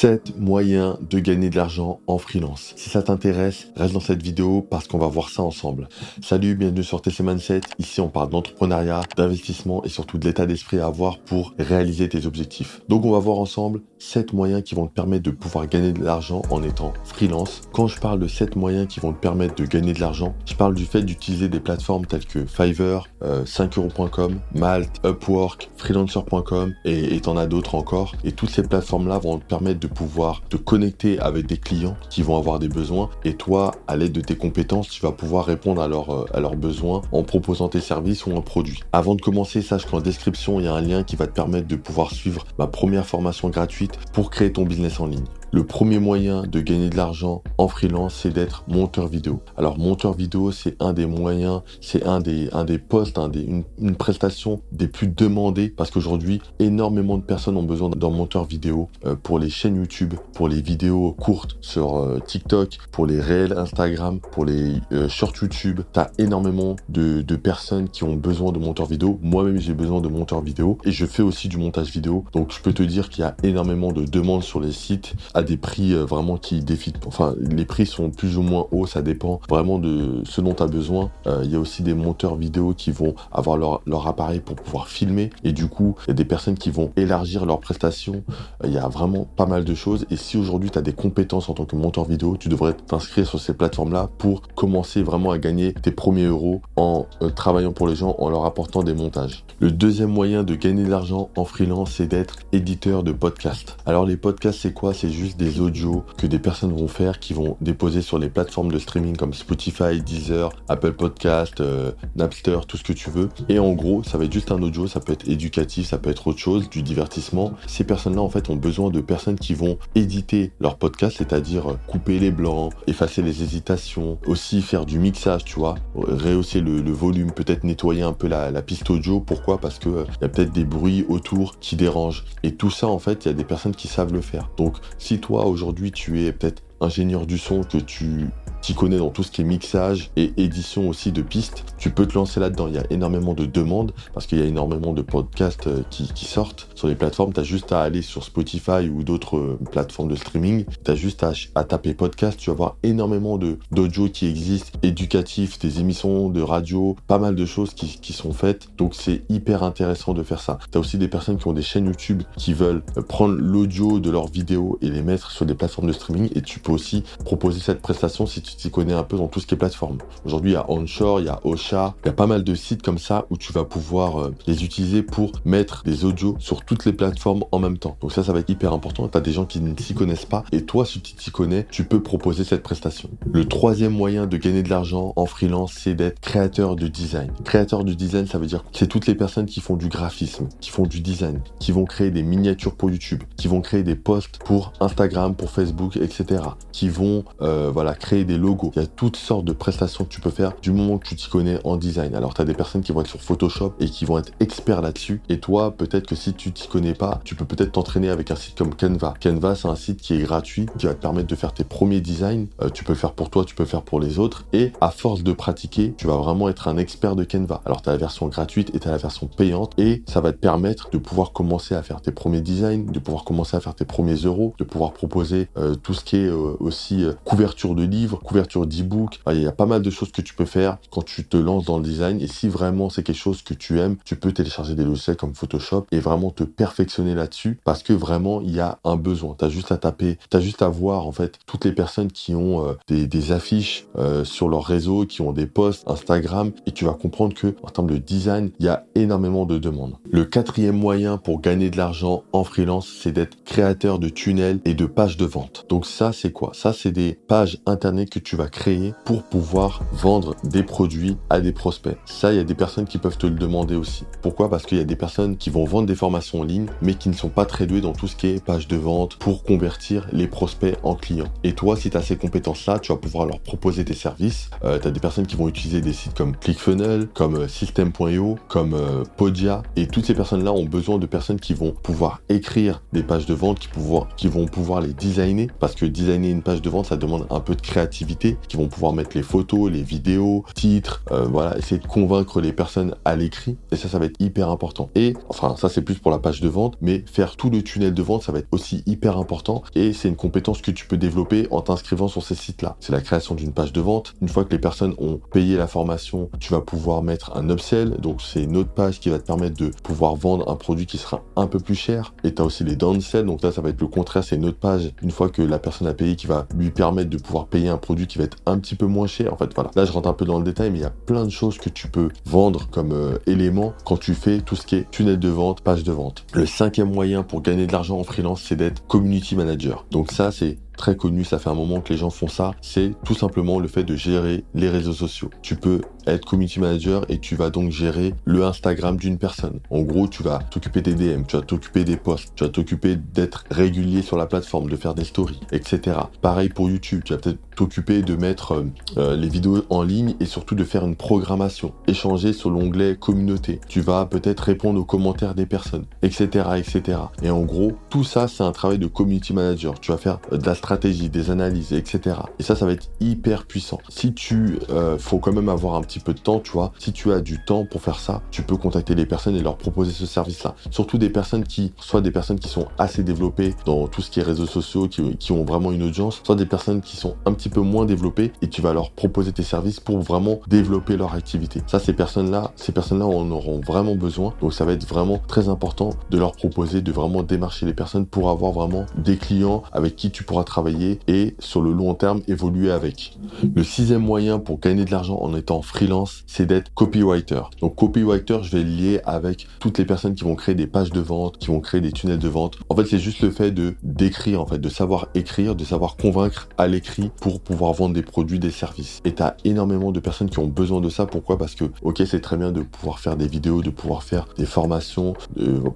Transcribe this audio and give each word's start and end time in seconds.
7 0.00 0.38
moyens 0.38 0.96
de 1.10 1.18
gagner 1.18 1.50
de 1.50 1.56
l'argent 1.56 1.98
en 2.06 2.18
freelance. 2.18 2.72
Si 2.76 2.88
ça 2.88 3.02
t'intéresse, 3.02 3.66
reste 3.74 3.94
dans 3.94 3.98
cette 3.98 4.22
vidéo 4.22 4.62
parce 4.62 4.86
qu'on 4.86 4.98
va 4.98 5.08
voir 5.08 5.28
ça 5.28 5.42
ensemble. 5.42 5.88
Salut, 6.22 6.54
bienvenue 6.54 6.84
sur 6.84 7.02
TC 7.02 7.24
Mindset. 7.24 7.62
Ici, 7.80 8.00
on 8.00 8.08
parle 8.08 8.30
d'entrepreneuriat, 8.30 9.00
d'investissement 9.16 9.82
et 9.82 9.88
surtout 9.88 10.16
de 10.16 10.24
l'état 10.24 10.46
d'esprit 10.46 10.78
à 10.78 10.86
avoir 10.86 11.18
pour 11.18 11.52
réaliser 11.58 12.08
tes 12.08 12.26
objectifs. 12.26 12.80
Donc, 12.88 13.04
on 13.04 13.10
va 13.10 13.18
voir 13.18 13.38
ensemble 13.38 13.80
7 13.98 14.34
moyens 14.34 14.62
qui 14.62 14.76
vont 14.76 14.86
te 14.86 14.94
permettre 14.94 15.24
de 15.24 15.32
pouvoir 15.32 15.66
gagner 15.66 15.92
de 15.92 16.04
l'argent 16.04 16.42
en 16.50 16.62
étant 16.62 16.92
freelance. 17.02 17.62
Quand 17.72 17.88
je 17.88 17.98
parle 17.98 18.20
de 18.20 18.28
7 18.28 18.54
moyens 18.54 18.86
qui 18.86 19.00
vont 19.00 19.12
te 19.12 19.18
permettre 19.18 19.56
de 19.56 19.64
gagner 19.64 19.94
de 19.94 20.00
l'argent, 20.00 20.36
je 20.46 20.54
parle 20.54 20.76
du 20.76 20.84
fait 20.84 21.02
d'utiliser 21.02 21.48
des 21.48 21.58
plateformes 21.58 22.06
telles 22.06 22.24
que 22.24 22.46
Fiverr, 22.46 23.08
5euros.com, 23.20 24.32
euh, 24.34 24.58
Malt, 24.58 24.90
Upwork, 25.04 25.70
freelancer.com 25.76 26.72
et 26.84 27.20
t'en 27.20 27.36
as 27.36 27.46
d'autres 27.46 27.74
encore. 27.74 28.14
Et 28.22 28.30
toutes 28.30 28.50
ces 28.50 28.62
plateformes-là 28.62 29.18
vont 29.18 29.40
te 29.40 29.44
permettre 29.44 29.80
de 29.80 29.87
pouvoir 29.88 30.42
te 30.48 30.56
connecter 30.56 31.18
avec 31.18 31.46
des 31.46 31.56
clients 31.56 31.96
qui 32.10 32.22
vont 32.22 32.36
avoir 32.36 32.58
des 32.58 32.68
besoins 32.68 33.10
et 33.24 33.34
toi, 33.34 33.72
à 33.86 33.96
l'aide 33.96 34.12
de 34.12 34.20
tes 34.20 34.36
compétences, 34.36 34.88
tu 34.88 35.02
vas 35.02 35.12
pouvoir 35.12 35.46
répondre 35.46 35.80
à, 35.82 35.86
euh, 35.86 36.24
à 36.32 36.40
leurs 36.40 36.56
besoins 36.56 37.02
en 37.12 37.22
proposant 37.22 37.68
tes 37.68 37.80
services 37.80 38.26
ou 38.26 38.36
un 38.36 38.40
produit. 38.40 38.80
Avant 38.92 39.14
de 39.14 39.20
commencer, 39.20 39.62
sache 39.62 39.86
qu'en 39.86 40.00
description, 40.00 40.60
il 40.60 40.64
y 40.64 40.68
a 40.68 40.74
un 40.74 40.80
lien 40.80 41.02
qui 41.02 41.16
va 41.16 41.26
te 41.26 41.32
permettre 41.32 41.68
de 41.68 41.76
pouvoir 41.76 42.12
suivre 42.12 42.46
ma 42.58 42.66
première 42.66 43.06
formation 43.06 43.48
gratuite 43.48 43.98
pour 44.12 44.30
créer 44.30 44.52
ton 44.52 44.64
business 44.64 45.00
en 45.00 45.06
ligne. 45.06 45.24
Le 45.50 45.64
premier 45.64 45.98
moyen 45.98 46.42
de 46.42 46.60
gagner 46.60 46.90
de 46.90 46.96
l'argent 46.96 47.42
en 47.56 47.68
freelance, 47.68 48.14
c'est 48.14 48.34
d'être 48.34 48.64
monteur 48.68 49.08
vidéo. 49.08 49.40
Alors 49.56 49.78
monteur 49.78 50.12
vidéo, 50.12 50.52
c'est 50.52 50.76
un 50.78 50.92
des 50.92 51.06
moyens, 51.06 51.62
c'est 51.80 52.04
un 52.04 52.20
des, 52.20 52.50
un 52.52 52.64
des 52.64 52.76
postes, 52.76 53.16
un 53.16 53.30
des, 53.30 53.48
une, 53.78 53.96
prestation 53.96 54.60
des 54.72 54.88
plus 54.88 55.08
demandées 55.08 55.70
parce 55.70 55.90
qu'aujourd'hui, 55.90 56.42
énormément 56.58 57.16
de 57.16 57.22
personnes 57.22 57.56
ont 57.56 57.62
besoin 57.62 57.88
d'un 57.88 58.10
monteur 58.10 58.44
vidéo 58.44 58.90
euh, 59.06 59.16
pour 59.16 59.38
les 59.38 59.48
chaînes 59.48 59.76
YouTube, 59.76 60.14
pour 60.34 60.48
les 60.48 60.60
vidéos 60.60 61.12
courtes 61.18 61.56
sur 61.62 61.96
euh, 61.96 62.18
TikTok, 62.18 62.76
pour 62.92 63.06
les 63.06 63.18
réels 63.18 63.54
Instagram, 63.56 64.20
pour 64.20 64.44
les 64.44 64.74
euh, 64.92 65.08
shorts 65.08 65.32
YouTube. 65.40 65.80
Tu 65.94 66.00
as 66.00 66.10
énormément 66.18 66.76
de, 66.90 67.22
de 67.22 67.36
personnes 67.36 67.88
qui 67.88 68.04
ont 68.04 68.16
besoin 68.16 68.52
de 68.52 68.58
monteur 68.58 68.84
vidéo. 68.84 69.18
Moi-même, 69.22 69.58
j'ai 69.58 69.72
besoin 69.72 70.02
de 70.02 70.08
monteur 70.08 70.42
vidéo 70.42 70.76
et 70.84 70.92
je 70.92 71.06
fais 71.06 71.22
aussi 71.22 71.48
du 71.48 71.56
montage 71.56 71.90
vidéo. 71.90 72.24
Donc, 72.34 72.52
je 72.52 72.60
peux 72.60 72.74
te 72.74 72.82
dire 72.82 73.08
qu'il 73.08 73.24
y 73.24 73.26
a 73.26 73.34
énormément 73.42 73.92
de 73.92 74.04
demandes 74.04 74.42
sur 74.42 74.60
les 74.60 74.72
sites 74.72 75.14
des 75.42 75.56
prix 75.56 75.92
euh, 75.92 76.04
vraiment 76.04 76.36
qui 76.36 76.60
défient. 76.60 76.92
Enfin, 77.06 77.34
les 77.40 77.64
prix 77.64 77.86
sont 77.86 78.10
plus 78.10 78.36
ou 78.38 78.42
moins 78.42 78.66
hauts, 78.72 78.86
ça 78.86 79.02
dépend 79.02 79.40
vraiment 79.48 79.78
de 79.78 80.22
ce 80.24 80.40
dont 80.40 80.54
tu 80.54 80.62
as 80.62 80.66
besoin. 80.66 81.10
Euh, 81.26 81.42
il 81.44 81.50
y 81.50 81.56
a 81.56 81.60
aussi 81.60 81.82
des 81.82 81.94
monteurs 81.94 82.36
vidéo 82.36 82.74
qui 82.76 82.90
vont 82.90 83.14
avoir 83.32 83.56
leur, 83.56 83.82
leur, 83.86 84.06
appareil 84.06 84.40
pour 84.40 84.56
pouvoir 84.56 84.88
filmer 84.88 85.30
et 85.44 85.52
du 85.52 85.68
coup, 85.68 85.96
il 86.08 86.14
des 86.14 86.24
personnes 86.24 86.56
qui 86.56 86.70
vont 86.70 86.90
élargir 86.96 87.46
leurs 87.46 87.60
prestations. 87.60 88.22
Euh, 88.64 88.68
il 88.68 88.72
y 88.72 88.78
a 88.78 88.88
vraiment 88.88 89.26
pas 89.36 89.46
mal 89.46 89.64
de 89.64 89.74
choses 89.74 90.06
et 90.10 90.16
si 90.16 90.36
aujourd'hui 90.36 90.70
tu 90.70 90.78
as 90.78 90.82
des 90.82 90.92
compétences 90.92 91.48
en 91.48 91.54
tant 91.54 91.64
que 91.64 91.76
monteur 91.76 92.04
vidéo, 92.04 92.36
tu 92.38 92.48
devrais 92.48 92.74
t'inscrire 92.74 93.26
sur 93.26 93.40
ces 93.40 93.54
plateformes-là 93.54 94.08
pour 94.18 94.42
commencer 94.54 95.02
vraiment 95.02 95.30
à 95.30 95.38
gagner 95.38 95.74
tes 95.74 95.90
premiers 95.90 96.24
euros 96.24 96.62
en 96.76 97.06
travaillant 97.34 97.72
pour 97.72 97.88
les 97.88 97.96
gens, 97.96 98.14
en 98.18 98.30
leur 98.30 98.44
apportant 98.44 98.82
des 98.82 98.94
montages. 98.94 99.44
Le 99.60 99.70
deuxième 99.70 100.10
moyen 100.10 100.44
de 100.44 100.54
gagner 100.54 100.84
de 100.84 100.90
l'argent 100.90 101.30
en 101.36 101.44
freelance, 101.44 101.92
c'est 101.92 102.06
d'être 102.06 102.36
éditeur 102.52 103.02
de 103.02 103.12
podcast. 103.12 103.76
Alors 103.86 104.06
les 104.06 104.16
podcasts, 104.16 104.60
c'est 104.60 104.72
quoi? 104.72 104.94
C'est 104.94 105.10
juste 105.10 105.27
des 105.36 105.60
audios 105.60 106.04
que 106.16 106.26
des 106.26 106.38
personnes 106.38 106.72
vont 106.72 106.88
faire 106.88 107.18
qui 107.18 107.32
vont 107.32 107.56
déposer 107.60 108.02
sur 108.02 108.18
les 108.18 108.28
plateformes 108.28 108.72
de 108.72 108.78
streaming 108.78 109.16
comme 109.16 109.34
Spotify, 109.34 110.00
Deezer, 110.00 110.50
Apple 110.68 110.92
Podcast, 110.92 111.60
euh, 111.60 111.92
Napster, 112.16 112.58
tout 112.66 112.76
ce 112.76 112.84
que 112.84 112.92
tu 112.92 113.10
veux. 113.10 113.28
Et 113.48 113.58
en 113.58 113.72
gros, 113.72 114.02
ça 114.02 114.18
va 114.18 114.24
être 114.24 114.32
juste 114.32 114.52
un 114.52 114.62
audio, 114.62 114.86
ça 114.86 115.00
peut 115.00 115.12
être 115.12 115.28
éducatif, 115.28 115.86
ça 115.86 115.98
peut 115.98 116.10
être 116.10 116.26
autre 116.26 116.38
chose, 116.38 116.68
du 116.70 116.82
divertissement. 116.82 117.52
Ces 117.66 117.84
personnes-là, 117.84 118.22
en 118.22 118.30
fait, 118.30 118.50
ont 118.50 118.56
besoin 118.56 118.90
de 118.90 119.00
personnes 119.00 119.38
qui 119.38 119.54
vont 119.54 119.78
éditer 119.94 120.52
leur 120.60 120.76
podcast, 120.76 121.16
c'est-à-dire 121.18 121.76
couper 121.86 122.18
les 122.18 122.30
blancs, 122.30 122.72
effacer 122.86 123.22
les 123.22 123.42
hésitations, 123.42 124.18
aussi 124.26 124.62
faire 124.62 124.86
du 124.86 124.98
mixage, 124.98 125.44
tu 125.44 125.58
vois, 125.58 125.76
rehausser 125.94 126.60
le, 126.60 126.92
volume, 126.92 127.32
peut-être 127.32 127.64
nettoyer 127.64 128.02
un 128.02 128.12
peu 128.12 128.28
la, 128.28 128.62
piste 128.62 128.90
audio. 128.90 129.20
Pourquoi? 129.20 129.58
Parce 129.58 129.78
que 129.78 129.88
euh, 129.88 130.04
il 130.20 130.22
y 130.22 130.24
a 130.24 130.28
peut-être 130.28 130.52
des 130.52 130.64
bruits 130.64 131.04
autour 131.08 131.58
qui 131.60 131.76
dérangent. 131.76 132.24
Et 132.42 132.54
tout 132.54 132.70
ça, 132.70 132.88
en 132.88 132.98
fait, 132.98 133.24
il 133.24 133.28
y 133.28 133.30
a 133.30 133.34
des 133.34 133.44
personnes 133.44 133.74
qui 133.74 133.88
savent 133.88 134.12
le 134.12 134.20
faire. 134.20 134.50
Donc, 134.56 134.76
si 134.98 135.17
toi 135.18 135.46
aujourd'hui 135.46 135.92
tu 135.92 136.22
es 136.22 136.32
peut-être 136.32 136.62
ingénieur 136.80 137.26
du 137.26 137.38
son, 137.38 137.62
que 137.62 137.78
tu 137.78 138.26
t'y 138.60 138.74
connais 138.74 138.98
dans 138.98 139.10
tout 139.10 139.22
ce 139.22 139.30
qui 139.30 139.42
est 139.42 139.44
mixage 139.44 140.10
et 140.16 140.32
édition 140.36 140.88
aussi 140.88 141.12
de 141.12 141.22
pistes, 141.22 141.64
tu 141.78 141.90
peux 141.90 142.06
te 142.06 142.14
lancer 142.14 142.40
là-dedans. 142.40 142.68
Il 142.68 142.74
y 142.74 142.78
a 142.78 142.84
énormément 142.90 143.34
de 143.34 143.46
demandes 143.46 143.92
parce 144.14 144.26
qu'il 144.26 144.38
y 144.38 144.42
a 144.42 144.44
énormément 144.44 144.92
de 144.92 145.02
podcasts 145.02 145.66
euh, 145.66 145.82
qui, 145.90 146.24
sortent 146.24 146.68
sur 146.74 146.88
les 146.88 146.94
plateformes. 146.94 147.32
Tu 147.32 147.40
as 147.40 147.44
juste 147.44 147.72
à 147.72 147.80
aller 147.80 148.02
sur 148.02 148.24
Spotify 148.24 148.88
ou 148.92 149.02
d'autres 149.02 149.36
euh, 149.36 149.58
plateformes 149.70 150.08
de 150.08 150.16
streaming. 150.16 150.64
Tu 150.84 150.90
as 150.90 150.94
juste 150.94 151.24
à, 151.24 151.64
taper 151.64 151.94
podcast. 151.94 152.38
Tu 152.38 152.50
vas 152.50 152.56
voir 152.56 152.76
énormément 152.82 153.38
d'audio 153.70 154.08
qui 154.08 154.26
existent, 154.26 154.78
éducatifs, 154.82 155.58
des 155.58 155.80
émissions 155.80 156.28
de 156.28 156.40
radio, 156.40 156.96
pas 157.06 157.18
mal 157.18 157.34
de 157.34 157.46
choses 157.46 157.74
qui, 157.74 157.98
qui 158.00 158.12
sont 158.12 158.32
faites. 158.32 158.68
Donc 158.76 158.94
c'est 158.94 159.22
hyper 159.28 159.62
intéressant 159.62 160.14
de 160.14 160.22
faire 160.22 160.40
ça. 160.40 160.58
Tu 160.70 160.78
as 160.78 160.80
aussi 160.80 160.98
des 160.98 161.08
personnes 161.08 161.38
qui 161.38 161.46
ont 161.46 161.52
des 161.52 161.62
chaînes 161.62 161.86
YouTube 161.86 162.22
qui 162.36 162.52
veulent 162.52 162.82
euh, 162.96 163.02
prendre 163.02 163.34
l'audio 163.34 164.00
de 164.00 164.10
leurs 164.10 164.28
vidéos 164.28 164.78
et 164.82 164.90
les 164.90 165.02
mettre 165.02 165.30
sur 165.30 165.46
des 165.46 165.54
plateformes 165.54 165.88
de 165.88 165.92
streaming 165.92 166.28
et 166.34 166.42
tu 166.42 166.60
peux 166.60 166.72
aussi 166.72 167.04
proposer 167.24 167.60
cette 167.60 167.80
prestation 167.80 168.26
si 168.26 168.42
tu 168.42 168.47
tu 168.48 168.56
t'y 168.56 168.70
connais 168.70 168.92
un 168.92 169.02
peu 169.02 169.16
dans 169.16 169.28
tout 169.28 169.40
ce 169.40 169.46
qui 169.46 169.54
est 169.54 169.58
plateforme. 169.58 169.98
Aujourd'hui, 170.24 170.52
il 170.52 170.54
y 170.54 170.56
a 170.56 170.70
Onshore, 170.70 171.20
il 171.20 171.26
y 171.26 171.28
a 171.28 171.40
Osha, 171.44 171.94
il 172.04 172.06
y 172.06 172.10
a 172.10 172.12
pas 172.12 172.26
mal 172.26 172.44
de 172.44 172.54
sites 172.54 172.82
comme 172.82 172.98
ça 172.98 173.26
où 173.30 173.36
tu 173.36 173.52
vas 173.52 173.64
pouvoir 173.64 174.20
euh, 174.20 174.34
les 174.46 174.64
utiliser 174.64 175.02
pour 175.02 175.32
mettre 175.44 175.82
des 175.84 176.04
audios 176.04 176.36
sur 176.38 176.64
toutes 176.64 176.84
les 176.84 176.92
plateformes 176.92 177.44
en 177.52 177.58
même 177.58 177.78
temps. 177.78 177.96
Donc 178.00 178.12
ça, 178.12 178.22
ça 178.22 178.32
va 178.32 178.40
être 178.40 178.50
hyper 178.50 178.72
important. 178.72 179.08
Tu 179.08 179.18
as 179.18 179.20
des 179.20 179.32
gens 179.32 179.44
qui 179.44 179.60
ne 179.60 179.74
s'y 179.78 179.94
connaissent 179.94 180.24
pas 180.24 180.44
et 180.52 180.62
toi, 180.62 180.84
si 180.84 181.00
tu 181.00 181.14
t'y 181.14 181.30
connais, 181.30 181.66
tu 181.70 181.84
peux 181.84 182.02
proposer 182.02 182.44
cette 182.44 182.62
prestation. 182.62 183.10
Le 183.30 183.46
troisième 183.46 183.92
moyen 183.92 184.26
de 184.26 184.36
gagner 184.36 184.62
de 184.62 184.70
l'argent 184.70 185.12
en 185.16 185.26
freelance, 185.26 185.74
c'est 185.76 185.94
d'être 185.94 186.20
créateur 186.20 186.76
de 186.76 186.88
design. 186.88 187.30
Créateur 187.44 187.84
de 187.84 187.92
design, 187.92 188.26
ça 188.26 188.38
veut 188.38 188.46
dire 188.46 188.64
c'est 188.72 188.86
toutes 188.86 189.06
les 189.06 189.14
personnes 189.14 189.46
qui 189.46 189.60
font 189.60 189.76
du 189.76 189.88
graphisme, 189.88 190.48
qui 190.60 190.70
font 190.70 190.84
du 190.84 191.00
design, 191.00 191.40
qui 191.58 191.72
vont 191.72 191.84
créer 191.84 192.10
des 192.10 192.22
miniatures 192.22 192.74
pour 192.74 192.90
YouTube, 192.90 193.22
qui 193.36 193.48
vont 193.48 193.60
créer 193.60 193.82
des 193.82 193.96
posts 193.96 194.38
pour 194.38 194.72
Instagram, 194.80 195.34
pour 195.34 195.50
Facebook, 195.50 195.96
etc. 195.96 196.42
Qui 196.72 196.88
vont 196.88 197.24
euh, 197.42 197.70
voilà 197.72 197.94
créer 197.94 198.24
des 198.24 198.37
logos. 198.38 198.72
Il 198.76 198.82
y 198.82 198.84
a 198.84 198.86
toutes 198.86 199.16
sortes 199.16 199.44
de 199.44 199.52
prestations 199.52 200.04
que 200.04 200.10
tu 200.10 200.20
peux 200.20 200.30
faire 200.30 200.52
du 200.62 200.70
moment 200.70 200.98
que 200.98 201.08
tu 201.08 201.16
t'y 201.16 201.28
connais 201.28 201.58
en 201.64 201.76
design. 201.76 202.14
Alors, 202.14 202.34
tu 202.34 202.40
as 202.40 202.44
des 202.44 202.54
personnes 202.54 202.82
qui 202.82 202.92
vont 202.92 203.00
être 203.00 203.08
sur 203.08 203.20
Photoshop 203.20 203.74
et 203.80 203.86
qui 203.86 204.04
vont 204.04 204.18
être 204.18 204.32
experts 204.40 204.80
là-dessus. 204.80 205.20
Et 205.28 205.40
toi, 205.40 205.72
peut-être 205.72 206.06
que 206.06 206.14
si 206.14 206.32
tu 206.34 206.52
t'y 206.52 206.68
connais 206.68 206.94
pas, 206.94 207.20
tu 207.24 207.34
peux 207.34 207.44
peut-être 207.44 207.72
t'entraîner 207.72 208.08
avec 208.08 208.30
un 208.30 208.36
site 208.36 208.56
comme 208.56 208.74
Canva. 208.74 209.14
Canva, 209.20 209.54
c'est 209.54 209.68
un 209.68 209.76
site 209.76 210.00
qui 210.00 210.14
est 210.14 210.22
gratuit, 210.22 210.66
qui 210.78 210.86
va 210.86 210.94
te 210.94 211.00
permettre 211.00 211.28
de 211.28 211.34
faire 211.34 211.52
tes 211.52 211.64
premiers 211.64 212.00
designs. 212.00 212.46
Euh, 212.62 212.70
tu 212.70 212.84
peux 212.84 212.92
le 212.92 212.98
faire 212.98 213.12
pour 213.12 213.30
toi, 213.30 213.44
tu 213.44 213.54
peux 213.54 213.64
le 213.64 213.68
faire 213.68 213.82
pour 213.82 214.00
les 214.00 214.18
autres. 214.18 214.44
Et 214.52 214.72
à 214.80 214.90
force 214.90 215.22
de 215.22 215.32
pratiquer, 215.32 215.94
tu 215.96 216.06
vas 216.06 216.16
vraiment 216.16 216.48
être 216.48 216.68
un 216.68 216.76
expert 216.76 217.16
de 217.16 217.24
Canva. 217.24 217.60
Alors, 217.64 217.82
tu 217.82 217.88
as 217.88 217.92
la 217.92 217.98
version 217.98 218.28
gratuite 218.28 218.74
et 218.74 218.80
tu 218.80 218.88
as 218.88 218.90
la 218.90 218.98
version 218.98 219.26
payante. 219.26 219.72
Et 219.78 220.02
ça 220.06 220.20
va 220.20 220.32
te 220.32 220.38
permettre 220.38 220.90
de 220.90 220.98
pouvoir 220.98 221.32
commencer 221.32 221.74
à 221.74 221.82
faire 221.82 222.00
tes 222.00 222.12
premiers 222.12 222.40
designs, 222.40 222.90
de 222.90 222.98
pouvoir 222.98 223.24
commencer 223.24 223.56
à 223.56 223.60
faire 223.60 223.74
tes 223.74 223.84
premiers 223.84 224.16
euros, 224.16 224.54
de 224.58 224.64
pouvoir 224.64 224.92
proposer 224.92 225.48
euh, 225.56 225.74
tout 225.74 225.94
ce 225.94 226.04
qui 226.04 226.16
est 226.16 226.30
aussi 226.30 227.04
couverture 227.24 227.74
de 227.74 227.82
livres, 227.82 228.20
couverture 228.28 228.66
d'e-book. 228.66 229.20
Il 229.30 229.42
y 229.42 229.46
a 229.46 229.52
pas 229.52 229.66
mal 229.66 229.80
de 229.80 229.90
choses 229.90 230.12
que 230.12 230.20
tu 230.20 230.34
peux 230.34 230.44
faire 230.44 230.76
quand 230.90 231.02
tu 231.02 231.24
te 231.24 231.36
lances 231.36 231.64
dans 231.64 231.78
le 231.78 231.84
design. 231.84 232.20
Et 232.20 232.26
si 232.26 232.48
vraiment 232.48 232.90
c'est 232.90 233.02
quelque 233.02 233.16
chose 233.16 233.42
que 233.42 233.54
tu 233.54 233.80
aimes, 233.80 233.96
tu 234.04 234.16
peux 234.16 234.32
télécharger 234.32 234.74
des 234.74 234.84
logiciels 234.84 235.16
comme 235.16 235.34
Photoshop 235.34 235.86
et 235.90 235.98
vraiment 235.98 236.30
te 236.30 236.44
perfectionner 236.44 237.14
là-dessus 237.14 237.58
parce 237.64 237.82
que 237.82 237.94
vraiment 237.94 238.42
il 238.42 238.54
y 238.54 238.60
a 238.60 238.78
un 238.84 238.96
besoin. 238.96 239.34
Tu 239.38 239.44
as 239.46 239.48
juste 239.48 239.72
à 239.72 239.78
taper, 239.78 240.18
tu 240.30 240.36
as 240.36 240.40
juste 240.40 240.60
à 240.60 240.68
voir 240.68 241.06
en 241.06 241.12
fait 241.12 241.38
toutes 241.46 241.64
les 241.64 241.72
personnes 241.72 242.12
qui 242.12 242.34
ont 242.34 242.68
euh, 242.68 242.74
des, 242.88 243.32
affiches 243.32 243.86
euh, 243.96 244.24
sur 244.24 244.48
leur 244.48 244.64
réseau, 244.64 245.06
qui 245.06 245.22
ont 245.22 245.32
des 245.32 245.46
posts 245.46 245.88
Instagram 245.88 246.52
et 246.66 246.72
tu 246.72 246.84
vas 246.84 246.92
comprendre 246.92 247.34
que 247.34 247.54
en 247.62 247.68
termes 247.68 247.90
de 247.90 247.96
design, 247.96 248.50
il 248.58 248.66
y 248.66 248.68
a 248.68 248.84
énormément 248.94 249.46
de 249.46 249.58
demandes. 249.58 249.94
Le 250.10 250.24
quatrième 250.24 250.76
moyen 250.76 251.16
pour 251.16 251.40
gagner 251.40 251.70
de 251.70 251.76
l'argent 251.76 252.24
en 252.32 252.44
freelance, 252.44 252.88
c'est 253.02 253.12
d'être 253.12 253.42
créateur 253.44 253.98
de 253.98 254.08
tunnels 254.08 254.60
et 254.64 254.74
de 254.74 254.86
pages 254.86 255.16
de 255.16 255.24
vente. 255.24 255.66
Donc 255.68 255.86
ça, 255.86 256.12
c'est 256.12 256.32
quoi? 256.32 256.52
Ça, 256.54 256.72
c'est 256.72 256.92
des 256.92 257.18
pages 257.26 257.58
internet 257.66 258.10
que 258.10 258.17
tu 258.20 258.36
vas 258.36 258.48
créer 258.48 258.94
pour 259.04 259.22
pouvoir 259.22 259.82
vendre 259.92 260.34
des 260.44 260.62
produits 260.62 261.16
à 261.30 261.40
des 261.40 261.52
prospects. 261.52 261.96
Ça, 262.04 262.32
il 262.32 262.36
y 262.36 262.40
a 262.40 262.44
des 262.44 262.54
personnes 262.54 262.86
qui 262.86 262.98
peuvent 262.98 263.18
te 263.18 263.26
le 263.26 263.34
demander 263.34 263.74
aussi. 263.74 264.04
Pourquoi? 264.22 264.50
Parce 264.50 264.64
qu'il 264.66 264.78
y 264.78 264.80
a 264.80 264.84
des 264.84 264.96
personnes 264.96 265.36
qui 265.36 265.50
vont 265.50 265.64
vendre 265.64 265.86
des 265.86 265.94
formations 265.94 266.40
en 266.40 266.44
ligne, 266.44 266.66
mais 266.82 266.94
qui 266.94 267.08
ne 267.08 267.14
sont 267.14 267.28
pas 267.28 267.44
très 267.44 267.66
douées 267.66 267.80
dans 267.80 267.92
tout 267.92 268.06
ce 268.06 268.16
qui 268.16 268.28
est 268.28 268.44
page 268.44 268.68
de 268.68 268.76
vente 268.76 269.16
pour 269.16 269.42
convertir 269.42 270.06
les 270.12 270.26
prospects 270.26 270.76
en 270.82 270.94
clients. 270.94 271.28
Et 271.44 271.52
toi, 271.52 271.76
si 271.76 271.90
tu 271.90 271.96
as 271.96 272.02
ces 272.02 272.16
compétences-là, 272.16 272.78
tu 272.78 272.92
vas 272.92 272.98
pouvoir 272.98 273.26
leur 273.26 273.40
proposer 273.40 273.84
tes 273.84 273.94
services. 273.94 274.50
Euh, 274.64 274.78
tu 274.78 274.88
as 274.88 274.90
des 274.90 275.00
personnes 275.00 275.26
qui 275.26 275.36
vont 275.36 275.48
utiliser 275.48 275.80
des 275.80 275.92
sites 275.92 276.14
comme 276.14 276.36
ClickFunnels, 276.36 277.08
comme 277.14 277.36
euh, 277.36 277.48
System.io, 277.48 278.38
comme 278.48 278.74
euh, 278.74 279.04
Podia. 279.16 279.62
Et 279.76 279.86
toutes 279.86 280.06
ces 280.06 280.14
personnes-là 280.14 280.52
ont 280.52 280.64
besoin 280.64 280.98
de 280.98 281.06
personnes 281.06 281.40
qui 281.40 281.54
vont 281.54 281.72
pouvoir 281.72 282.20
écrire 282.28 282.82
des 282.92 283.02
pages 283.02 283.26
de 283.26 283.34
vente, 283.34 283.58
qui, 283.58 283.68
qui 284.16 284.28
vont 284.28 284.46
pouvoir 284.46 284.80
les 284.80 284.92
designer. 284.92 285.48
Parce 285.60 285.74
que 285.74 285.86
designer 285.86 286.30
une 286.30 286.42
page 286.42 286.62
de 286.62 286.70
vente, 286.70 286.86
ça 286.86 286.96
demande 286.96 287.26
un 287.30 287.40
peu 287.40 287.54
de 287.54 287.60
créativité, 287.60 288.07
qui 288.16 288.56
vont 288.56 288.68
pouvoir 288.68 288.92
mettre 288.92 289.16
les 289.16 289.22
photos, 289.22 289.70
les 289.70 289.82
vidéos, 289.82 290.44
titres, 290.54 291.02
euh, 291.10 291.24
voilà, 291.24 291.56
essayer 291.58 291.80
de 291.80 291.86
convaincre 291.86 292.40
les 292.40 292.52
personnes 292.52 292.94
à 293.04 293.16
l'écrit. 293.16 293.56
Et 293.72 293.76
ça, 293.76 293.88
ça 293.88 293.98
va 293.98 294.06
être 294.06 294.20
hyper 294.20 294.50
important. 294.50 294.90
Et 294.94 295.14
enfin, 295.28 295.56
ça 295.56 295.68
c'est 295.68 295.82
plus 295.82 295.98
pour 295.98 296.10
la 296.10 296.18
page 296.18 296.40
de 296.40 296.48
vente, 296.48 296.76
mais 296.80 297.04
faire 297.10 297.36
tout 297.36 297.50
le 297.50 297.62
tunnel 297.62 297.94
de 297.94 298.02
vente, 298.02 298.22
ça 298.22 298.32
va 298.32 298.38
être 298.38 298.48
aussi 298.52 298.82
hyper 298.86 299.18
important. 299.18 299.62
Et 299.74 299.92
c'est 299.92 300.08
une 300.08 300.16
compétence 300.16 300.62
que 300.62 300.70
tu 300.70 300.86
peux 300.86 300.96
développer 300.96 301.46
en 301.50 301.60
t'inscrivant 301.60 302.08
sur 302.08 302.22
ces 302.22 302.34
sites-là. 302.34 302.76
C'est 302.80 302.92
la 302.92 303.00
création 303.00 303.34
d'une 303.34 303.52
page 303.52 303.72
de 303.72 303.80
vente. 303.80 304.14
Une 304.20 304.28
fois 304.28 304.44
que 304.44 304.50
les 304.50 304.58
personnes 304.58 304.94
ont 304.98 305.20
payé 305.32 305.56
la 305.56 305.66
formation, 305.66 306.30
tu 306.40 306.52
vas 306.52 306.60
pouvoir 306.60 307.02
mettre 307.02 307.36
un 307.36 307.48
upsell. 307.50 307.96
Donc 308.00 308.22
c'est 308.22 308.42
une 308.42 308.56
autre 308.56 308.70
page 308.70 309.00
qui 309.00 309.10
va 309.10 309.18
te 309.18 309.26
permettre 309.26 309.56
de 309.56 309.70
pouvoir 309.82 310.16
vendre 310.16 310.50
un 310.50 310.56
produit 310.56 310.86
qui 310.86 310.98
sera 310.98 311.22
un 311.36 311.46
peu 311.46 311.58
plus 311.58 311.74
cher. 311.74 312.14
Et 312.24 312.34
tu 312.34 312.42
as 312.42 312.44
aussi 312.44 312.64
les 312.64 312.76
downsell. 312.76 313.26
Donc 313.26 313.42
là, 313.42 313.52
ça 313.52 313.60
va 313.60 313.70
être 313.70 313.80
le 313.80 313.86
contraire. 313.86 314.24
C'est 314.24 314.36
une 314.36 314.46
autre 314.46 314.58
page, 314.58 314.92
une 315.02 315.10
fois 315.10 315.28
que 315.28 315.42
la 315.42 315.58
personne 315.58 315.86
a 315.86 315.94
payé, 315.94 316.16
qui 316.16 316.26
va 316.26 316.46
lui 316.56 316.70
permettre 316.70 317.10
de 317.10 317.18
pouvoir 317.18 317.46
payer 317.46 317.68
un 317.68 317.76
produit 317.76 317.97
qui 318.06 318.18
va 318.18 318.24
être 318.24 318.36
un 318.46 318.58
petit 318.58 318.74
peu 318.74 318.86
moins 318.86 319.06
cher. 319.06 319.32
En 319.32 319.36
fait, 319.36 319.52
voilà. 319.54 319.70
Là, 319.74 319.84
je 319.84 319.92
rentre 319.92 320.08
un 320.08 320.12
peu 320.12 320.24
dans 320.24 320.38
le 320.38 320.44
détail, 320.44 320.70
mais 320.70 320.78
il 320.78 320.82
y 320.82 320.86
a 320.86 320.90
plein 320.90 321.24
de 321.24 321.30
choses 321.30 321.58
que 321.58 321.68
tu 321.68 321.88
peux 321.88 322.08
vendre 322.24 322.68
comme 322.70 322.92
euh, 322.92 323.18
éléments 323.26 323.72
quand 323.84 323.96
tu 323.96 324.14
fais 324.14 324.40
tout 324.40 324.56
ce 324.56 324.66
qui 324.66 324.76
est 324.76 324.90
tunnel 324.90 325.18
de 325.18 325.28
vente, 325.28 325.60
page 325.60 325.84
de 325.84 325.92
vente. 325.92 326.24
Le 326.34 326.46
cinquième 326.46 326.92
moyen 326.92 327.22
pour 327.22 327.42
gagner 327.42 327.66
de 327.66 327.72
l'argent 327.72 327.98
en 327.98 328.04
freelance, 328.04 328.42
c'est 328.42 328.56
d'être 328.56 328.86
community 328.86 329.36
manager. 329.36 329.86
Donc 329.90 330.12
ça, 330.12 330.32
c'est 330.32 330.58
très 330.78 330.96
connu, 330.96 331.24
ça 331.24 331.38
fait 331.38 331.50
un 331.50 331.54
moment 331.54 331.80
que 331.82 331.92
les 331.92 331.98
gens 331.98 332.08
font 332.08 332.28
ça, 332.28 332.52
c'est 332.62 332.92
tout 333.04 333.14
simplement 333.14 333.58
le 333.58 333.68
fait 333.68 333.84
de 333.84 333.96
gérer 333.96 334.44
les 334.54 334.70
réseaux 334.70 334.94
sociaux. 334.94 335.28
Tu 335.42 335.56
peux 335.56 335.82
être 336.06 336.24
community 336.24 336.60
manager 336.60 337.04
et 337.10 337.18
tu 337.18 337.36
vas 337.36 337.50
donc 337.50 337.70
gérer 337.70 338.14
le 338.24 338.44
Instagram 338.44 338.96
d'une 338.96 339.18
personne. 339.18 339.60
En 339.70 339.82
gros, 339.82 340.08
tu 340.08 340.22
vas 340.22 340.38
t'occuper 340.38 340.80
des 340.80 340.94
DM, 340.94 341.24
tu 341.26 341.36
vas 341.36 341.42
t'occuper 341.42 341.84
des 341.84 341.96
posts, 341.96 342.32
tu 342.34 342.44
vas 342.44 342.50
t'occuper 342.50 342.96
d'être 342.96 343.44
régulier 343.50 344.00
sur 344.02 344.16
la 344.16 344.26
plateforme, 344.26 344.70
de 344.70 344.76
faire 344.76 344.94
des 344.94 345.04
stories, 345.04 345.40
etc. 345.52 345.98
Pareil 346.22 346.48
pour 346.48 346.70
YouTube, 346.70 347.02
tu 347.04 347.12
vas 347.12 347.18
peut-être 347.18 347.38
t'occuper 347.56 348.02
de 348.02 348.14
mettre 348.14 348.52
euh, 348.52 348.64
euh, 348.98 349.16
les 349.16 349.28
vidéos 349.28 349.64
en 349.68 349.82
ligne 349.82 350.14
et 350.20 350.26
surtout 350.26 350.54
de 350.54 350.62
faire 350.62 350.84
une 350.84 350.94
programmation, 350.94 351.72
échanger 351.88 352.32
sur 352.32 352.50
l'onglet 352.50 352.96
communauté. 352.96 353.60
Tu 353.68 353.80
vas 353.80 354.06
peut-être 354.06 354.40
répondre 354.40 354.80
aux 354.80 354.84
commentaires 354.84 355.34
des 355.34 355.46
personnes, 355.46 355.84
etc., 356.02 356.48
etc. 356.56 356.98
Et 357.22 357.30
en 357.30 357.42
gros, 357.42 357.72
tout 357.90 358.04
ça, 358.04 358.28
c'est 358.28 358.44
un 358.44 358.52
travail 358.52 358.78
de 358.78 358.86
community 358.86 359.32
manager. 359.32 359.80
Tu 359.80 359.90
vas 359.90 359.98
faire 359.98 360.20
de 360.30 360.44
la 360.46 360.54
des 360.76 361.30
analyses, 361.30 361.72
etc. 361.72 362.16
Et 362.38 362.42
ça, 362.42 362.54
ça 362.54 362.66
va 362.66 362.72
être 362.72 362.90
hyper 363.00 363.46
puissant. 363.46 363.78
Si 363.88 364.12
tu, 364.12 364.58
euh, 364.70 364.98
faut 364.98 365.18
quand 365.18 365.32
même 365.32 365.48
avoir 365.48 365.74
un 365.74 365.80
petit 365.80 366.00
peu 366.00 366.14
de 366.14 366.18
temps, 366.18 366.40
tu 366.40 366.52
vois. 366.52 366.72
Si 366.78 366.92
tu 366.92 367.12
as 367.12 367.20
du 367.20 367.42
temps 367.44 367.64
pour 367.64 367.82
faire 367.82 367.98
ça, 367.98 368.22
tu 368.30 368.42
peux 368.42 368.56
contacter 368.56 368.94
les 368.94 369.06
personnes 369.06 369.36
et 369.36 369.42
leur 369.42 369.56
proposer 369.56 369.92
ce 369.92 370.06
service-là. 370.06 370.54
Surtout 370.70 370.98
des 370.98 371.10
personnes 371.10 371.44
qui, 371.44 371.72
soit 371.78 372.00
des 372.00 372.10
personnes 372.10 372.38
qui 372.38 372.48
sont 372.48 372.66
assez 372.78 373.02
développées 373.02 373.54
dans 373.64 373.86
tout 373.88 374.02
ce 374.02 374.10
qui 374.10 374.20
est 374.20 374.22
réseaux 374.22 374.46
sociaux, 374.46 374.88
qui, 374.88 375.16
qui 375.16 375.32
ont 375.32 375.44
vraiment 375.44 375.72
une 375.72 375.82
audience, 375.82 376.20
soit 376.24 376.36
des 376.36 376.46
personnes 376.46 376.80
qui 376.80 376.96
sont 376.96 377.16
un 377.24 377.32
petit 377.32 377.48
peu 377.48 377.60
moins 377.60 377.84
développées 377.84 378.32
et 378.42 378.48
tu 378.48 378.62
vas 378.62 378.72
leur 378.72 378.90
proposer 378.90 379.32
tes 379.32 379.42
services 379.42 379.80
pour 379.80 379.98
vraiment 380.00 380.40
développer 380.46 380.96
leur 380.96 381.14
activité. 381.14 381.62
Ça, 381.66 381.78
ces 381.78 381.92
personnes-là, 381.92 382.52
ces 382.56 382.72
personnes-là 382.72 383.06
en 383.06 383.30
auront 383.30 383.60
vraiment 383.66 383.94
besoin. 383.94 384.34
Donc, 384.40 384.52
ça 384.52 384.64
va 384.64 384.72
être 384.72 384.86
vraiment 384.86 385.18
très 385.26 385.48
important 385.48 385.90
de 386.10 386.18
leur 386.18 386.32
proposer, 386.32 386.80
de 386.80 386.92
vraiment 386.92 387.22
démarcher 387.22 387.66
les 387.66 387.74
personnes 387.74 388.06
pour 388.06 388.30
avoir 388.30 388.52
vraiment 388.52 388.86
des 388.96 389.16
clients 389.16 389.62
avec 389.72 389.96
qui 389.96 390.10
tu 390.10 390.24
pourras 390.24 390.44
travailler 390.44 390.57
et 391.06 391.34
sur 391.38 391.62
le 391.62 391.72
long 391.72 391.94
terme 391.94 392.20
évoluer 392.28 392.70
avec. 392.70 393.16
Le 393.54 393.62
sixième 393.62 394.02
moyen 394.02 394.38
pour 394.38 394.60
gagner 394.60 394.84
de 394.84 394.90
l'argent 394.90 395.18
en 395.20 395.34
étant 395.36 395.62
freelance, 395.62 396.24
c'est 396.26 396.46
d'être 396.46 396.72
copywriter. 396.74 397.42
Donc 397.60 397.76
copywriter, 397.76 398.38
je 398.42 398.56
vais 398.56 398.64
lier 398.64 399.00
avec 399.04 399.46
toutes 399.60 399.78
les 399.78 399.84
personnes 399.84 400.14
qui 400.14 400.24
vont 400.24 400.34
créer 400.34 400.54
des 400.54 400.66
pages 400.66 400.90
de 400.90 401.00
vente, 401.00 401.38
qui 401.38 401.48
vont 401.48 401.60
créer 401.60 401.80
des 401.80 401.92
tunnels 401.92 402.18
de 402.18 402.28
vente. 402.28 402.58
En 402.68 402.76
fait, 402.76 402.86
c'est 402.86 402.98
juste 402.98 403.20
le 403.20 403.30
fait 403.30 403.50
de 403.50 403.74
d'écrire, 403.82 404.40
en 404.40 404.46
fait, 404.46 404.58
de 404.58 404.68
savoir 404.68 405.08
écrire, 405.14 405.54
de 405.54 405.64
savoir 405.64 405.96
convaincre 405.96 406.48
à 406.58 406.66
l'écrit 406.66 407.10
pour 407.20 407.40
pouvoir 407.40 407.72
vendre 407.72 407.94
des 407.94 408.02
produits, 408.02 408.38
des 408.38 408.50
services. 408.50 409.00
Et 409.04 409.14
tu 409.14 409.22
as 409.22 409.36
énormément 409.44 409.92
de 409.92 410.00
personnes 410.00 410.30
qui 410.30 410.38
ont 410.38 410.46
besoin 410.46 410.80
de 410.80 410.88
ça. 410.88 411.06
Pourquoi? 411.06 411.38
Parce 411.38 411.54
que, 411.54 411.64
ok, 411.82 412.02
c'est 412.06 412.20
très 412.20 412.36
bien 412.36 412.52
de 412.52 412.62
pouvoir 412.62 412.98
faire 412.98 413.16
des 413.16 413.28
vidéos, 413.28 413.62
de 413.62 413.70
pouvoir 413.70 414.02
faire 414.02 414.26
des 414.36 414.46
formations, 414.46 415.14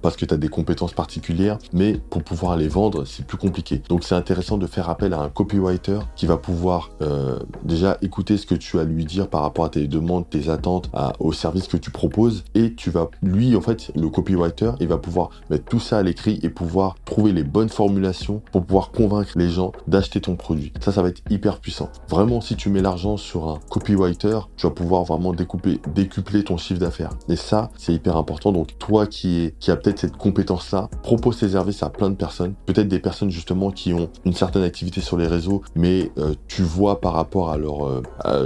parce 0.01 0.15
que 0.15 0.25
tu 0.25 0.33
as 0.33 0.37
des 0.37 0.49
compétences 0.49 0.93
particulières, 0.93 1.57
mais 1.71 1.93
pour 2.09 2.23
pouvoir 2.23 2.57
les 2.57 2.67
vendre, 2.67 3.05
c'est 3.05 3.25
plus 3.25 3.37
compliqué. 3.37 3.81
Donc 3.89 4.03
c'est 4.03 4.15
intéressant 4.15 4.57
de 4.57 4.67
faire 4.73 4.89
appel 4.89 5.13
à 5.13 5.21
un 5.21 5.29
copywriter 5.29 5.99
qui 6.15 6.25
va 6.25 6.37
pouvoir 6.37 6.89
euh, 7.01 7.39
déjà 7.63 7.97
écouter 8.01 8.37
ce 8.37 8.45
que 8.45 8.55
tu 8.55 8.79
as 8.79 8.81
à 8.81 8.85
lui 8.85 9.05
dire 9.05 9.27
par 9.27 9.41
rapport 9.41 9.65
à 9.65 9.69
tes 9.69 9.87
demandes, 9.87 10.29
tes 10.29 10.49
attentes, 10.49 10.89
au 11.19 11.31
service 11.31 11.67
que 11.67 11.77
tu 11.77 11.91
proposes. 11.91 12.43
Et 12.55 12.73
tu 12.73 12.89
vas, 12.89 13.09
lui, 13.21 13.55
en 13.55 13.61
fait, 13.61 13.91
le 13.95 14.09
copywriter, 14.09 14.71
il 14.79 14.87
va 14.87 14.97
pouvoir 14.97 15.29
mettre 15.49 15.65
tout 15.65 15.79
ça 15.79 15.97
à 15.97 16.03
l'écrit 16.03 16.39
et 16.43 16.49
pouvoir 16.49 16.95
trouver 17.05 17.31
les 17.31 17.43
bonnes 17.43 17.69
formulations 17.69 18.41
pour 18.51 18.65
pouvoir 18.65 18.91
convaincre 18.91 19.31
les 19.35 19.49
gens 19.49 19.71
d'acheter 19.87 20.21
ton 20.21 20.35
produit. 20.35 20.73
Ça, 20.79 20.91
ça 20.91 21.01
va 21.01 21.09
être 21.09 21.21
hyper 21.29 21.59
puissant. 21.59 21.89
Vraiment, 22.09 22.41
si 22.41 22.55
tu 22.55 22.69
mets 22.69 22.81
l'argent 22.81 23.17
sur 23.17 23.49
un 23.49 23.59
copywriter, 23.69 24.39
tu 24.57 24.67
vas 24.67 24.73
pouvoir 24.73 25.03
vraiment 25.03 25.33
découper, 25.33 25.79
décupler 25.93 26.43
ton 26.43 26.57
chiffre 26.57 26.79
d'affaires. 26.79 27.11
Et 27.29 27.35
ça, 27.35 27.69
c'est 27.77 27.93
hyper 27.93 28.17
important. 28.17 28.51
Donc, 28.51 28.77
toi 28.79 29.07
qui, 29.07 29.41
est, 29.41 29.55
qui 29.59 29.71
a 29.71 29.75
peut-être 29.75 29.99
cette 29.99 30.17
compétence-là, 30.17 30.89
propose 31.01 31.37
tes 31.37 31.49
services 31.49 31.83
à 31.83 31.89
plein 31.89 32.09
de 32.09 32.15
personnes. 32.15 32.53
Peut-être 32.65 32.87
des 32.87 32.99
personnes 32.99 33.29
justement 33.29 33.71
qui 33.71 33.93
ont 33.93 34.09
une 34.25 34.33
certaine 34.33 34.52
activité 34.61 35.01
sur 35.01 35.17
les 35.17 35.25
réseaux, 35.25 35.63
mais 35.75 36.11
euh, 36.19 36.35
tu 36.47 36.61
vois 36.61 37.01
par 37.01 37.13
rapport 37.13 37.49
à 37.49 37.57
leur, 37.57 38.03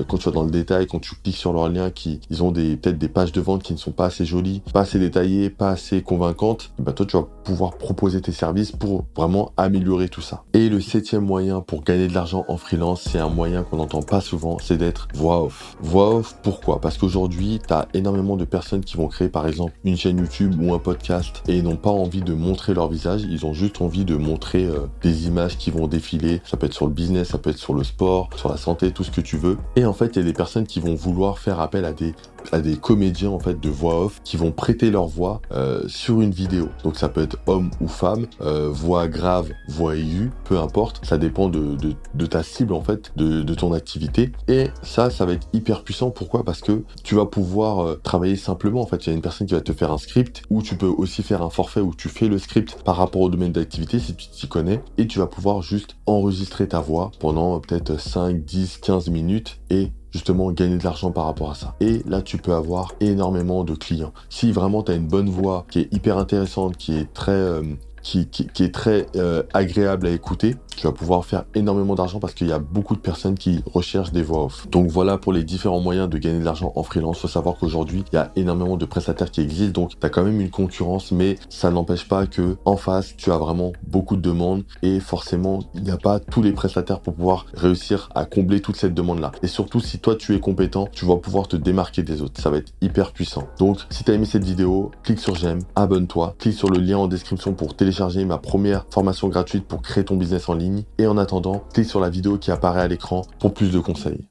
quand 0.08 0.18
tu 0.18 0.26
vas 0.26 0.32
dans 0.32 0.44
le 0.44 0.52
détail, 0.52 0.88
quand 0.88 1.00
tu 1.00 1.16
cliques 1.16 1.36
sur 1.36 1.52
leur 1.52 1.68
lien, 1.70 1.90
qui 1.90 2.22
ils 2.30 2.44
ont 2.44 2.52
des 2.52 2.78
peut-être 2.78 2.98
des 2.98 3.10
pages 3.10 3.32
de 3.32 3.42
vente 3.42 3.64
qui 3.64 3.74
ne 3.74 3.78
sont 3.78 3.92
pas 3.92 4.06
assez 4.06 4.26
jolies, 4.26 4.62
pas 4.74 4.82
assez 4.82 5.00
détaillées, 5.00 5.50
pas 5.50 5.72
assez 5.72 6.02
convaincantes, 6.02 6.72
bah 6.80 6.94
toi 6.94 7.06
tu 7.06 7.18
vas 7.18 7.28
pouvoir 7.44 7.78
proposer 7.78 8.22
tes 8.22 8.32
services 8.32 8.72
pour 8.72 9.06
vraiment 9.16 9.52
améliorer 9.58 10.10
tout 10.10 10.22
ça. 10.22 10.44
Et 10.54 10.70
le 10.70 10.80
septième 10.80 11.26
moyen 11.26 11.62
pour 11.62 11.84
gagner 11.84 12.08
de 12.08 12.14
l'argent 12.14 12.46
en 12.48 12.58
freelance, 12.58 13.08
c'est 13.10 13.20
un 13.20 13.30
moyen 13.30 13.64
qu'on 13.64 13.78
n'entend 13.78 14.02
pas 14.02 14.22
souvent, 14.22 14.58
c'est 14.60 14.78
d'être 14.78 15.08
voix 15.14 15.44
off. 15.44 15.78
Voix 15.82 16.16
off, 16.16 16.38
pourquoi? 16.44 16.80
Parce 16.82 16.98
qu'aujourd'hui, 16.98 17.60
tu 17.66 17.74
as 17.74 17.88
énormément 17.94 18.38
de 18.38 18.46
personnes 18.46 18.84
qui 18.84 18.98
vont 18.98 19.08
créer 19.08 19.30
par 19.30 19.48
exemple 19.48 19.74
une 19.84 19.98
chaîne 19.98 20.20
YouTube 20.20 20.56
ou 20.62 20.74
un 20.74 20.80
podcast 20.80 21.44
et 21.48 21.62
n'ont 21.62 21.76
pas 21.76 21.90
envie 21.90 22.22
de 22.22 22.34
montrer 22.34 22.74
leur 22.74 22.90
visage, 22.90 23.24
ils 23.24 23.46
ont 23.46 23.54
juste 23.54 23.82
envie 23.82 24.06
de 24.06 24.16
montrer 24.16 24.66
euh, 24.66 24.88
des 25.02 25.28
images 25.28 25.58
qui 25.58 25.72
vont 25.72 25.88
ça 26.44 26.58
peut 26.58 26.66
être 26.66 26.74
sur 26.74 26.88
le 26.88 26.94
business, 26.94 27.30
ça 27.30 27.38
peut 27.38 27.50
être 27.50 27.58
sur 27.58 27.74
le 27.74 27.84
sport, 27.84 28.30
sur 28.36 28.50
la 28.50 28.58
santé, 28.58 28.92
tout 28.92 29.04
ce 29.04 29.12
que 29.12 29.22
tu 29.22 29.38
veux. 29.38 29.58
Et 29.76 29.86
en 29.86 29.94
fait, 29.94 30.16
il 30.16 30.18
y 30.18 30.20
a 30.20 30.24
des 30.24 30.34
personnes 30.34 30.66
qui 30.66 30.80
vont 30.80 30.96
vouloir 30.96 31.40
faire 31.40 31.60
appel 31.60 31.86
à 31.86 31.94
des 31.94 32.14
à 32.52 32.60
des 32.60 32.78
comédiens 32.78 33.30
en 33.30 33.40
fait 33.40 33.60
de 33.60 33.70
voix 33.70 34.06
off 34.06 34.22
qui 34.24 34.38
vont 34.38 34.52
prêter 34.52 34.92
leur 34.92 35.08
voix 35.08 35.42
euh, 35.52 35.84
sur 35.88 36.22
une 36.22 36.32
vidéo. 36.32 36.70
Donc 36.84 36.98
ça 36.98 37.10
peut 37.10 37.22
être 37.22 37.38
homme 37.48 37.72
ou 37.82 37.88
femme, 37.88 38.28
euh, 38.42 38.70
voix 38.70 39.08
grave, 39.08 39.52
voix 39.68 39.96
aiguë, 39.96 40.32
peu 40.44 40.58
importe. 40.60 41.06
Ça 41.06 41.18
dépend 41.18 41.50
de, 41.50 41.78
ta 42.26 42.44
cible 42.44 42.74
en 42.74 42.82
fait, 42.82 43.12
de, 43.16 43.42
de, 43.42 43.54
ton 43.54 43.74
activité. 43.74 44.32
Et 44.48 44.68
ça, 44.82 45.10
ça 45.10 45.26
va 45.26 45.34
être 45.34 45.48
hyper 45.54 45.84
puissant. 45.84 46.12
Pourquoi? 46.12 46.44
Parce 46.44 46.62
que 46.62 46.84
tu 47.04 47.16
vas 47.16 47.26
pouvoir 47.26 47.80
euh, 47.80 48.00
travailler 48.04 48.36
simplement. 48.36 48.82
En 48.82 48.88
fait, 48.88 49.06
il 49.06 49.10
y 49.10 49.12
a 49.12 49.16
une 49.16 49.22
personne 49.22 49.48
qui 49.48 49.54
va 49.54 49.62
te 49.62 49.74
faire 49.74 49.92
un 49.92 49.98
script 49.98 50.44
ou 50.50 50.62
tu 50.62 50.76
peux 50.76 50.88
aussi 50.88 51.24
faire 51.24 51.42
un 51.42 51.50
forfait 51.50 51.82
où 51.82 51.94
tu 51.94 52.10
fais 52.10 52.28
le 52.28 52.38
script 52.38 52.82
par 52.84 52.98
rapport 52.98 53.22
au 53.22 53.30
domaine 53.30 53.52
d'activité 53.52 54.00
si 54.00 54.16
tu 54.16 54.28
t'y 54.30 54.48
connais 54.48 54.82
et 54.98 55.08
tu 55.08 55.20
vas 55.20 55.28
pouvoir 55.28 55.62
juste 55.62 55.96
enregistrer 56.06 56.68
ta 56.68 56.80
voix 56.80 57.12
pendant 57.20 57.60
peut-être 57.60 58.00
5, 58.00 58.44
10, 58.44 58.78
15 58.78 59.10
minutes 59.10 59.60
et 59.70 59.92
justement 60.18 60.52
gagner 60.52 60.78
de 60.78 60.84
l'argent 60.84 61.12
par 61.12 61.26
rapport 61.26 61.52
à 61.52 61.56
ça. 61.56 61.76
Et 61.80 62.02
là, 62.08 62.22
tu 62.22 62.38
peux 62.38 62.54
avoir 62.54 62.94
énormément 63.00 63.64
de 63.64 63.74
clients. 63.76 64.14
Si 64.30 64.52
vraiment 64.52 64.84
tu 64.84 64.92
as 64.92 64.96
une 64.96 65.08
bonne 65.08 65.30
voix 65.30 65.66
qui 65.72 65.80
est 65.80 65.94
hyper 65.94 66.18
intéressante, 66.18 66.76
qui 66.78 66.98
est 66.98 67.14
très, 67.14 67.32
euh, 67.32 67.64
qui, 68.02 68.28
qui, 68.28 68.64
est 68.64 68.74
très 68.74 69.06
euh, 69.16 69.44
agréable 69.54 70.08
à 70.08 70.12
écouter, 70.12 70.56
tu 70.78 70.88
vas 70.88 70.94
pouvoir 70.94 71.26
faire 71.26 71.46
énormément 71.56 71.96
d'argent 71.96 72.20
parce 72.20 72.34
qu'il 72.34 72.48
y 72.48 72.52
a 72.52 72.60
beaucoup 72.60 72.96
de 72.96 73.02
personnes 73.02 73.36
qui 73.36 73.62
recherchent 73.74 74.12
des 74.12 74.22
voix 74.22 74.46
off. 74.46 74.70
Donc 74.70 74.88
voilà 74.88 75.18
pour 75.18 75.34
les 75.34 75.44
différents 75.44 75.80
moyens 75.80 76.08
de 76.08 76.18
gagner 76.18 76.40
de 76.40 76.46
l'argent 76.46 76.72
en 76.76 76.84
freelance. 76.84 77.20
Faut 77.20 77.28
savoir 77.28 77.56
qu'aujourd'hui, 77.58 78.04
il 78.12 78.16
y 78.16 78.20
a 78.20 78.32
énormément 78.36 78.78
de 78.78 78.86
prestataires 78.86 79.32
qui 79.32 79.42
existent, 79.42 79.82
donc 79.82 80.00
tu 80.00 80.06
as 80.06 80.10
quand 80.10 80.24
même 80.24 80.40
une 80.40 80.52
concurrence, 80.52 81.12
mais 81.12 81.38
ça 81.50 81.72
n'empêche 81.72 82.08
pas 82.08 82.28
que 82.28 82.58
en 82.64 82.78
face, 82.78 83.16
tu 83.18 83.32
as 83.32 83.38
vraiment 83.38 83.74
beaucoup 83.88 84.16
de 84.16 84.22
demandes 84.22 84.64
et 84.84 85.00
forcément, 85.00 85.60
il 85.74 85.84
n'y 85.84 85.92
a 85.92 85.98
pas 85.98 86.20
tous 86.20 86.42
les 86.42 86.52
prestataires 86.52 87.00
pour 87.00 87.16
pouvoir 87.16 87.46
réussir 87.56 88.10
à 88.14 88.26
combler 88.26 88.62
toute 88.62 88.76
cette 88.76 88.94
demande-là. 88.94 89.32
Et 89.42 89.48
surtout, 89.48 89.80
si 89.80 90.00
toi 90.00 90.16
tu 90.16 90.36
es 90.36 90.40
compétent, 90.40 90.88
tu 90.92 91.06
vas 91.06 91.18
pouvoir 91.18 91.48
te 91.48 91.56
démarquer 91.56 92.04
des 92.04 92.22
autres. 92.22 92.40
Ça 92.40 92.52
va 92.52 92.58
être 92.58 92.72
hyper 92.82 93.14
puissant. 93.14 93.48
Donc, 93.58 93.80
si 93.90 94.04
tu 94.04 94.12
as 94.12 94.14
aimé 94.14 94.26
cette 94.26 94.44
vidéo, 94.44 94.92
clique 95.04 95.20
sur 95.20 95.36
j'aime, 95.36 95.60
abonne-toi, 95.76 96.36
clique 96.38 96.54
sur 96.54 96.70
le 96.70 96.80
lien 96.80 96.98
en 96.98 97.08
description 97.08 97.54
pour 97.54 97.76
télécharger 97.76 98.24
ma 98.26 98.38
première 98.38 98.86
formation 98.92 99.28
gratuite 99.28 99.66
pour 99.66 99.82
créer 99.82 100.04
ton 100.04 100.16
business 100.16 100.50
en 100.50 100.54
et 100.98 101.08
en 101.08 101.18
attendant, 101.18 101.64
clique 101.74 101.88
sur 101.88 102.00
la 102.00 102.10
vidéo 102.10 102.38
qui 102.38 102.52
apparaît 102.52 102.82
à 102.82 102.88
l'écran 102.88 103.22
pour 103.40 103.54
plus 103.54 103.72
de 103.72 103.80
conseils. 103.80 104.26